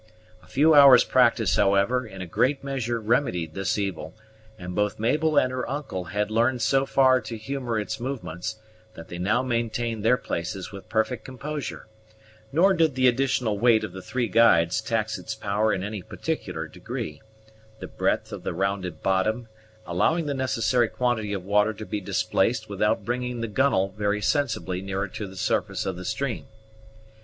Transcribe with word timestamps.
A 0.41 0.47
few 0.47 0.73
hours 0.73 1.03
practice, 1.03 1.57
however, 1.57 2.07
in 2.07 2.23
a 2.23 2.25
great 2.25 2.63
measure 2.63 2.99
remedied 2.99 3.53
this 3.53 3.77
evil, 3.77 4.15
and 4.57 4.73
both 4.73 4.97
Mabel 4.97 5.37
and 5.37 5.51
her 5.51 5.69
uncle 5.69 6.05
had 6.05 6.31
learned 6.31 6.63
so 6.63 6.87
far 6.87 7.21
to 7.21 7.37
humor 7.37 7.79
its 7.79 7.99
movements, 7.99 8.59
that 8.95 9.09
they 9.09 9.19
now 9.19 9.43
maintained 9.43 10.03
their 10.03 10.17
places 10.17 10.71
with 10.71 10.89
perfect 10.89 11.23
composure; 11.23 11.85
nor 12.51 12.73
did 12.73 12.95
the 12.95 13.07
additional 13.07 13.59
weight 13.59 13.83
of 13.83 13.93
the 13.93 14.01
three 14.01 14.27
guides 14.27 14.81
tax 14.81 15.19
its 15.19 15.35
power 15.35 15.71
in 15.71 15.83
any 15.83 16.01
particular 16.01 16.67
degree, 16.67 17.21
the 17.77 17.85
breath 17.87 18.31
of 18.31 18.41
the 18.41 18.55
rounded 18.55 19.03
bottom 19.03 19.49
allowing 19.85 20.25
the 20.25 20.33
necessary 20.33 20.87
quantity 20.87 21.31
of 21.31 21.45
water 21.45 21.73
to 21.73 21.85
be 21.85 22.01
displaced 22.01 22.67
without 22.67 23.05
bringing 23.05 23.41
the 23.41 23.47
gunwale 23.47 23.89
very 23.89 24.19
sensibly 24.19 24.81
nearer 24.81 25.07
to 25.07 25.27
the 25.27 25.37
surface 25.37 25.85
of 25.85 25.95
the 25.95 26.05
stream. 26.05 26.47